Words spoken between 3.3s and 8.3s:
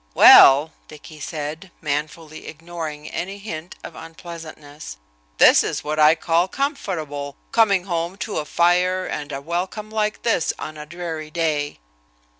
hint of unpleasantness, "this is what I call comfortable, coming home